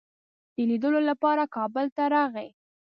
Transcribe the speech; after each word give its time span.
د 0.55 0.57
لیدلو 0.69 0.99
لپاره 1.09 1.43
کابل 1.55 1.85
ته 1.95 2.03
راغی. 2.15 2.49